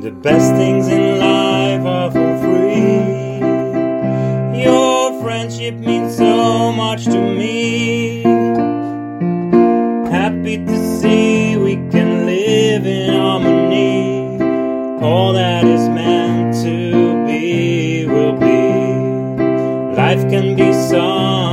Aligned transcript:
The 0.00 0.12
best 0.12 0.54
things 0.54 0.86
in 0.86 1.18
life 1.18 1.84
are 1.84 2.08
for 2.12 2.38
free. 2.38 3.40
Your 4.62 5.20
friendship 5.20 5.74
means 5.74 6.16
so 6.16 6.70
much 6.70 7.06
to 7.06 7.18
me. 7.18 8.22
Happy 10.08 10.64
to 10.64 11.00
see 11.00 11.56
we 11.56 11.74
can 11.90 12.26
live 12.26 12.86
in 12.86 13.12
harmony. 13.12 14.40
All 15.02 15.32
that 15.32 15.64
is 15.64 15.88
meant 15.88 16.54
to 16.62 17.26
be 17.26 18.06
will 18.06 18.34
be. 18.34 19.96
Life 19.96 20.30
can 20.30 20.54
be 20.54 20.72
sung. 20.72 21.47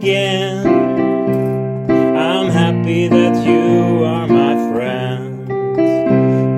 Again. 0.00 0.66
I'm 2.16 2.48
happy 2.48 3.06
that 3.08 3.46
you 3.46 4.02
are 4.02 4.26
my 4.26 4.54
friend, 4.72 5.46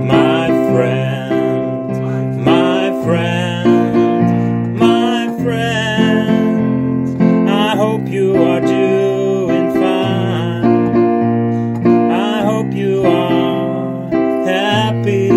my 0.07 0.47
friend, 0.71 2.45
my 2.45 3.03
friend, 3.05 4.79
my 4.79 5.27
friend. 5.43 7.19
I 7.51 7.75
hope 7.75 8.07
you 8.07 8.37
are 8.37 8.61
doing 8.61 9.73
fine. 9.73 10.65
I 12.13 12.43
hope 12.45 12.73
you 12.73 13.05
are 13.05 14.09
happy. 14.45 15.33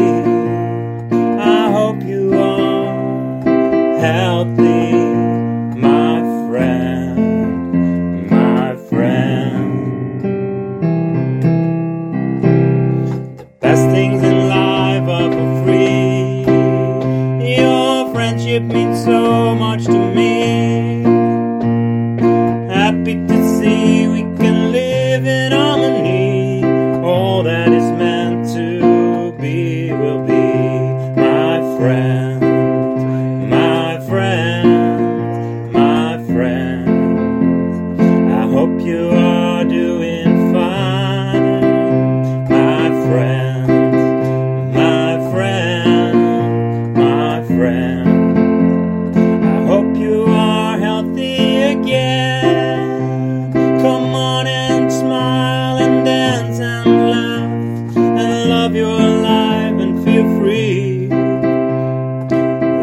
I 1.39 1.71
hope 1.71 2.03
you 2.03 2.35
are 2.37 2.85
healthy, 3.99 4.91
Friendship 18.55 18.73
means 18.73 19.03
so 19.03 19.53
much 19.53 19.83
to 19.83 20.15
me. 20.15 21.03
Happy 22.73 23.15
to 23.27 23.57
see 23.59 24.07
we 24.07 24.21
can 24.37 24.71
live 24.71 25.25
in 25.25 25.51
harmony. 25.51 26.63
All 27.03 27.43
that 27.43 27.73
is 27.73 27.83
meant 27.91 28.47
to 28.53 29.33
be 29.41 29.91
will 29.91 30.25
be 30.25 30.31
my 31.19 31.59
friend, 31.77 33.49
my 33.49 33.99
friend, 34.07 35.73
my 35.73 36.23
friend. 36.23 38.31
I 38.31 38.47
hope 38.47 38.79
you 38.79 39.09
are 39.09 39.65
doing 39.65 40.53
fine, 40.53 42.47
my 42.47 42.87
friends 43.05 43.65
my 44.73 45.31
friend, 45.31 46.93
my 46.93 47.43
friend, 47.47 48.14
love 58.65 58.75
your 58.75 58.99
life 58.99 59.79
and 59.79 60.03
feel 60.03 60.25
free. 60.39 61.07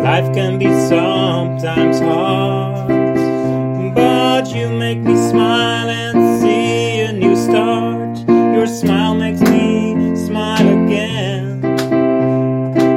Life 0.04 0.32
can 0.32 0.56
be 0.56 0.66
sometimes 0.88 1.98
hard, 1.98 2.86
but 3.92 4.54
you 4.54 4.68
make 4.68 4.98
me 4.98 5.16
smile 5.16 5.88
and 5.90 6.40
see 6.40 7.00
a 7.00 7.12
new 7.12 7.34
start. 7.34 8.16
Your 8.28 8.68
smile 8.68 9.16
makes 9.16 9.40
me 9.40 10.14
smile 10.14 10.68
again. 10.84 11.64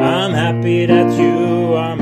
I'm 0.03 0.33
happy 0.33 0.85
that 0.85 1.09
you 1.19 1.73
are 1.73 1.95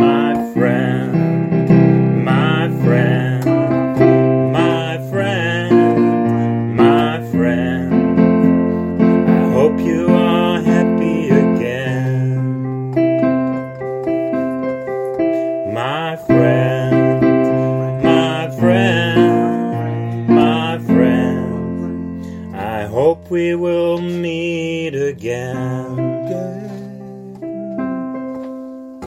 my 16.13 16.19
friend, 16.27 18.03
my 18.03 18.47
friend, 18.59 20.27
my 20.27 20.77
friend. 20.77 22.55
I 22.55 22.85
hope 22.85 23.31
we 23.31 23.55
will 23.55 23.99
meet 23.99 24.93
again. 24.93 26.82